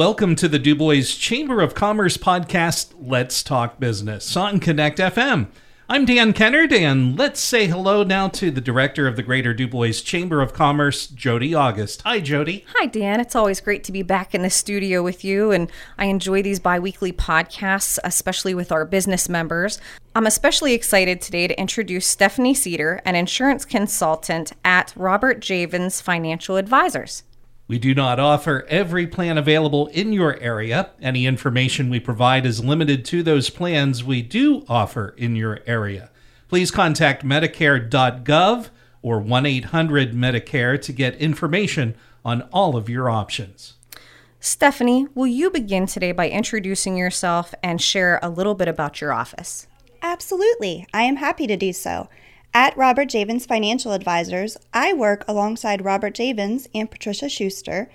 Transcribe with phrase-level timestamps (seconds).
[0.00, 5.48] Welcome to the Du Bois Chamber of Commerce podcast, Let's Talk Business on Connect FM.
[5.90, 9.68] I'm Dan Kennard, and let's say hello now to the director of the Greater Du
[9.68, 12.00] Bois Chamber of Commerce, Jody August.
[12.00, 12.64] Hi, Jody.
[12.76, 13.20] Hi, Dan.
[13.20, 16.60] It's always great to be back in the studio with you, and I enjoy these
[16.60, 19.78] bi weekly podcasts, especially with our business members.
[20.14, 26.56] I'm especially excited today to introduce Stephanie Cedar, an insurance consultant at Robert Javens Financial
[26.56, 27.22] Advisors.
[27.70, 30.90] We do not offer every plan available in your area.
[31.00, 36.10] Any information we provide is limited to those plans we do offer in your area.
[36.48, 38.70] Please contact Medicare.gov
[39.02, 43.74] or 1 800 Medicare to get information on all of your options.
[44.40, 49.12] Stephanie, will you begin today by introducing yourself and share a little bit about your
[49.12, 49.68] office?
[50.02, 50.88] Absolutely.
[50.92, 52.08] I am happy to do so.
[52.52, 57.88] At Robert Javens Financial Advisors, I work alongside Robert Javens and Patricia Schuster.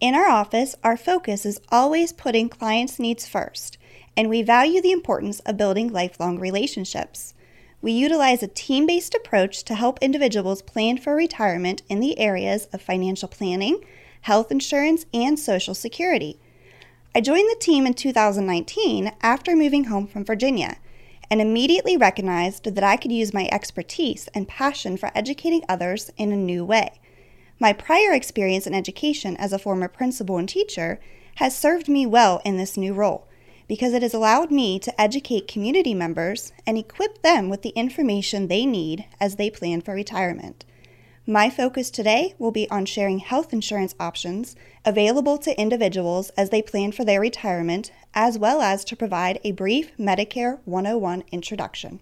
[0.00, 3.78] In our office, our focus is always putting clients' needs first,
[4.16, 7.34] and we value the importance of building lifelong relationships.
[7.80, 12.66] We utilize a team based approach to help individuals plan for retirement in the areas
[12.72, 13.84] of financial planning,
[14.22, 16.40] health insurance, and Social Security.
[17.14, 20.78] I joined the team in 2019 after moving home from Virginia
[21.32, 26.30] and immediately recognized that I could use my expertise and passion for educating others in
[26.30, 27.00] a new way.
[27.58, 31.00] My prior experience in education as a former principal and teacher
[31.36, 33.26] has served me well in this new role
[33.66, 38.48] because it has allowed me to educate community members and equip them with the information
[38.48, 40.66] they need as they plan for retirement.
[41.26, 46.60] My focus today will be on sharing health insurance options available to individuals as they
[46.60, 52.00] plan for their retirement, as well as to provide a brief Medicare 101 introduction.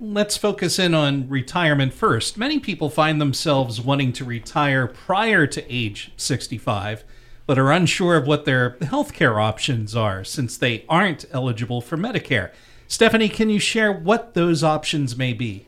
[0.00, 2.38] Let's focus in on retirement first.
[2.38, 7.02] Many people find themselves wanting to retire prior to age 65,
[7.46, 12.52] but are unsure of what their healthcare options are since they aren't eligible for Medicare.
[12.86, 15.66] Stephanie, can you share what those options may be?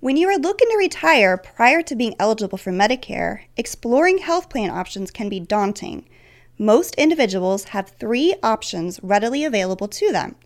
[0.00, 4.70] When you are looking to retire prior to being eligible for Medicare, exploring health plan
[4.70, 6.06] options can be daunting.
[6.58, 10.36] Most individuals have three options readily available to them.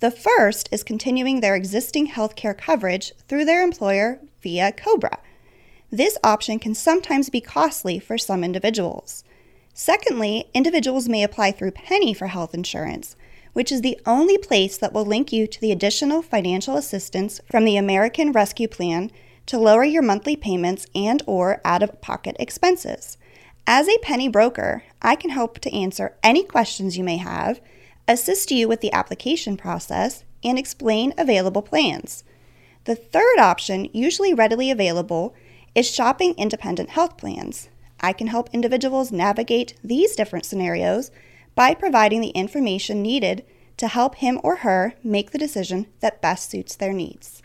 [0.00, 5.18] The first is continuing their existing health care coverage through their employer via COBRA.
[5.90, 9.24] This option can sometimes be costly for some individuals.
[9.74, 13.14] Secondly, individuals may apply through Pennie for health insurance,
[13.52, 17.64] which is the only place that will link you to the additional financial assistance from
[17.64, 19.10] the American Rescue Plan
[19.46, 23.18] to lower your monthly payments and or out-of-pocket expenses.
[23.66, 27.60] As a Pennie broker, I can help to answer any questions you may have,
[28.08, 32.24] assist you with the application process, and explain available plans.
[32.84, 35.34] The third option, usually readily available,
[35.74, 37.68] is shopping independent health plans.
[38.00, 41.12] I can help individuals navigate these different scenarios
[41.54, 43.44] by providing the information needed
[43.76, 47.42] to help him or her make the decision that best suits their needs.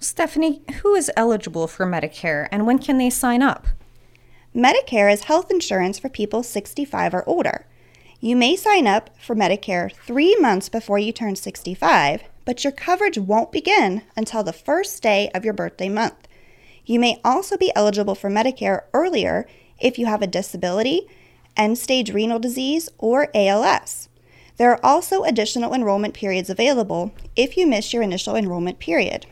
[0.00, 3.68] Stephanie, who is eligible for Medicare and when can they sign up?
[4.58, 7.64] Medicare is health insurance for people 65 or older.
[8.18, 13.18] You may sign up for Medicare three months before you turn 65, but your coverage
[13.18, 16.26] won't begin until the first day of your birthday month.
[16.84, 19.46] You may also be eligible for Medicare earlier
[19.78, 21.06] if you have a disability,
[21.56, 24.08] end stage renal disease, or ALS.
[24.56, 29.24] There are also additional enrollment periods available if you miss your initial enrollment period.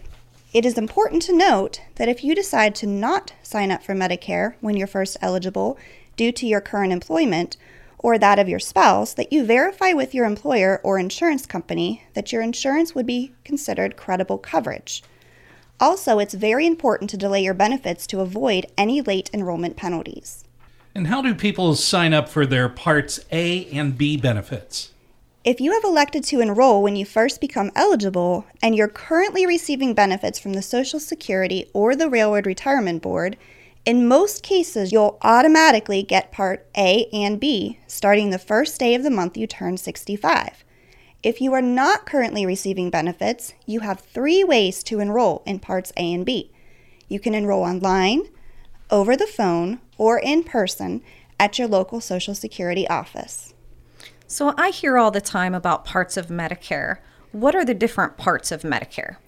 [0.56, 4.54] It is important to note that if you decide to not sign up for Medicare
[4.62, 5.76] when you're first eligible
[6.16, 7.58] due to your current employment
[7.98, 12.32] or that of your spouse, that you verify with your employer or insurance company that
[12.32, 15.02] your insurance would be considered credible coverage.
[15.78, 20.46] Also, it's very important to delay your benefits to avoid any late enrollment penalties.
[20.94, 24.92] And how do people sign up for their Parts A and B benefits?
[25.46, 29.94] If you have elected to enroll when you first become eligible and you're currently receiving
[29.94, 33.36] benefits from the Social Security or the Railroad Retirement Board,
[33.84, 39.04] in most cases you'll automatically get Part A and B starting the first day of
[39.04, 40.64] the month you turn 65.
[41.22, 45.92] If you are not currently receiving benefits, you have three ways to enroll in Parts
[45.96, 46.50] A and B.
[47.06, 48.24] You can enroll online,
[48.90, 51.02] over the phone, or in person
[51.38, 53.54] at your local Social Security office.
[54.28, 56.98] So I hear all the time about parts of Medicare.
[57.30, 59.18] What are the different parts of Medicare?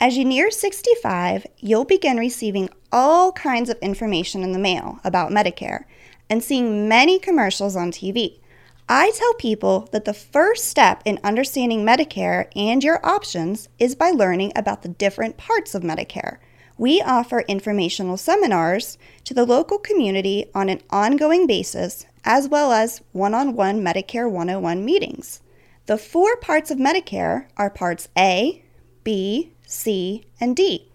[0.00, 5.30] As you near 65, you'll begin receiving all kinds of information in the mail about
[5.30, 5.84] Medicare
[6.28, 8.40] and seeing many commercials on TV.
[8.88, 14.10] I tell people that the first step in understanding Medicare and your options is by
[14.10, 16.38] learning about the different parts of Medicare.
[16.76, 23.02] We offer informational seminars to the local community on an ongoing basis as well as
[23.12, 25.40] one on one Medicare 101 meetings.
[25.86, 28.62] The four parts of Medicare are Parts A,
[29.02, 30.88] B, C, and D.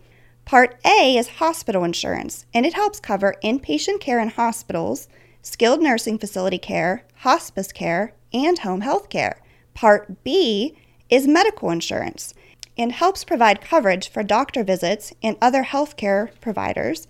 [0.45, 5.07] Part A is hospital insurance, and it helps cover inpatient care in hospitals,
[5.41, 9.41] skilled nursing facility care, hospice care, and home health care.
[9.73, 10.77] Part B
[11.09, 12.33] is medical insurance
[12.77, 17.07] and helps provide coverage for doctor visits and other healthcare providers,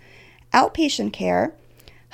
[0.54, 1.54] outpatient care,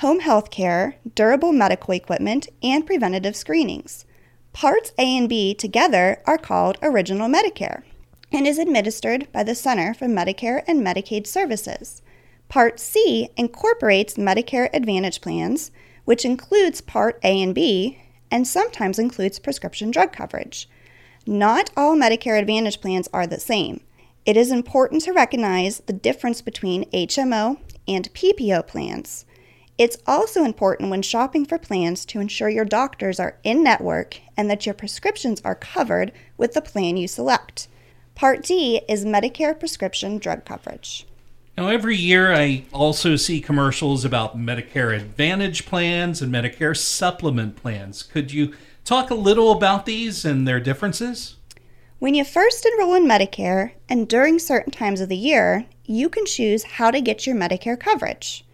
[0.03, 4.05] home health care, durable medical equipment, and preventative screenings.
[4.51, 7.83] Parts A and B together are called Original Medicare
[8.29, 12.01] and is administered by the Center for Medicare and Medicaid Services.
[12.49, 15.71] Part C incorporates Medicare Advantage plans,
[16.03, 17.97] which includes Part A and B
[18.29, 20.67] and sometimes includes prescription drug coverage.
[21.25, 23.79] Not all Medicare Advantage plans are the same.
[24.25, 27.57] It is important to recognize the difference between HMO
[27.87, 29.23] and PPO plans.
[29.77, 34.47] It's also important when shopping for plans to ensure your doctors are in network and
[34.49, 37.67] that your prescriptions are covered with the plan you select.
[38.13, 41.07] Part D is Medicare prescription drug coverage.
[41.57, 48.03] Now, every year I also see commercials about Medicare Advantage plans and Medicare Supplement plans.
[48.03, 48.53] Could you
[48.85, 51.35] talk a little about these and their differences?
[51.97, 56.25] When you first enroll in Medicare and during certain times of the year, you can
[56.25, 58.45] choose how to get your Medicare coverage.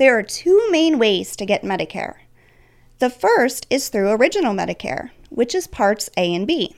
[0.00, 2.14] There are two main ways to get Medicare.
[3.00, 6.74] The first is through Original Medicare, which is Parts A and B.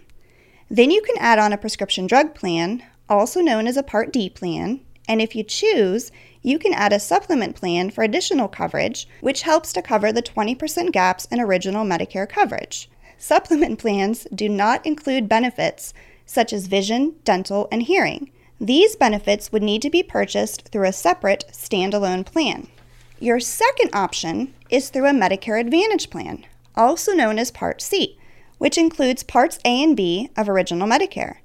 [0.69, 4.29] Then you can add on a prescription drug plan, also known as a Part D
[4.29, 6.11] plan, and if you choose,
[6.43, 10.91] you can add a supplement plan for additional coverage, which helps to cover the 20%
[10.91, 12.91] gaps in original Medicare coverage.
[13.19, 15.95] Supplement plans do not include benefits
[16.27, 18.33] such as vision, dental, and hearing.
[18.61, 22.67] These benefits would need to be purchased through a separate standalone plan.
[23.23, 28.19] Your second option is through a Medicare Advantage plan, also known as Part C,
[28.59, 31.37] which includes Parts A and B of Original Medicare.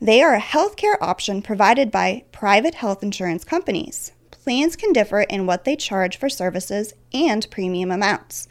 [0.00, 4.12] They are a healthcare option provided by private health insurance companies.
[4.30, 8.46] Plans can differ in what they charge for services and premium amounts.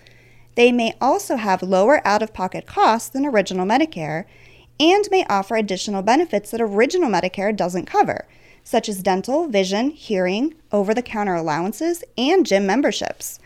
[0.56, 4.25] They may also have lower out of pocket costs than Original Medicare
[4.80, 8.25] and may offer additional benefits that Original Medicare doesn't cover,
[8.63, 13.39] such as dental, vision, hearing, over the counter allowances, and gym memberships.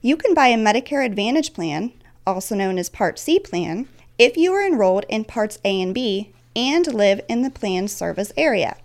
[0.00, 1.92] You can buy a Medicare Advantage plan,
[2.26, 3.88] also known as Part C plan,
[4.18, 8.32] if you are enrolled in Parts A and B and live in the planned service
[8.36, 8.76] area.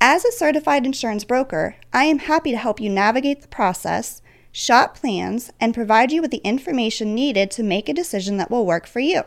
[0.00, 4.20] As a certified insurance broker, I am happy to help you navigate the process,
[4.52, 8.66] shop plans, and provide you with the information needed to make a decision that will
[8.66, 9.22] work for you.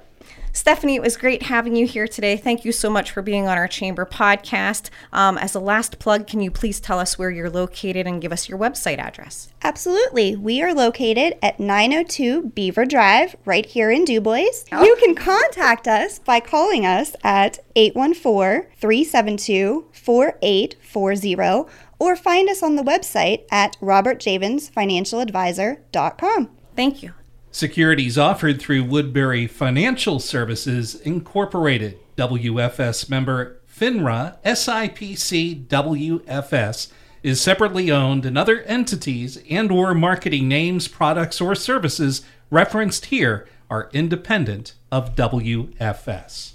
[0.57, 2.35] Stephanie, it was great having you here today.
[2.35, 4.89] Thank you so much for being on our Chamber podcast.
[5.13, 8.31] Um, as a last plug, can you please tell us where you're located and give
[8.31, 9.53] us your website address?
[9.61, 10.35] Absolutely.
[10.35, 14.65] We are located at 902 Beaver Drive, right here in DuBois.
[14.71, 14.83] Oh.
[14.83, 22.77] You can contact us by calling us at 814 372 4840 or find us on
[22.77, 26.49] the website at robertjavensfinancialadvisor.com.
[26.75, 27.13] Thank you.
[27.57, 36.91] Securities offered through Woodbury Financial Services Incorporated, WFS member FINRA SIPC WFS
[37.23, 42.21] is separately owned and other entities and or marketing names, products or services
[42.51, 46.51] referenced here are independent of WFS.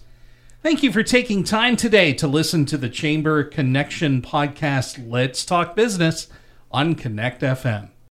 [0.63, 5.75] Thank you for taking time today to listen to the Chamber Connection podcast Let's Talk
[5.75, 6.29] Business
[6.71, 7.92] on Connect FM.